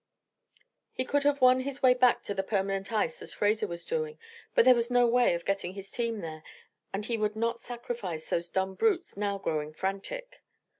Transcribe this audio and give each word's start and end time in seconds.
He 0.93 1.05
could 1.05 1.21
have 1.25 1.41
won 1.41 1.59
his 1.59 1.83
way 1.83 1.93
back 1.93 2.23
to 2.23 2.33
the 2.33 2.41
permanent 2.41 2.91
ice 2.91 3.21
as 3.21 3.35
Fraser 3.35 3.67
was 3.67 3.85
doing, 3.85 4.17
but 4.55 4.65
there 4.65 4.73
was 4.73 4.89
no 4.89 5.05
way 5.05 5.35
of 5.35 5.45
getting 5.45 5.75
his 5.75 5.91
team 5.91 6.21
there 6.21 6.41
and 6.91 7.05
he 7.05 7.19
would 7.19 7.35
not 7.35 7.59
sacrifice 7.59 8.27
those 8.27 8.49
dumb 8.49 8.73
brutes 8.73 9.15
now 9.15 9.37
growing 9.37 9.73
frantic. 9.73 10.41